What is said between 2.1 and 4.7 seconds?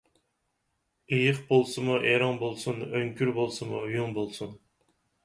ئېرىڭ بولسۇن، ئۆڭكۈر بولسىمۇ ئۆيۈڭ بولسۇن.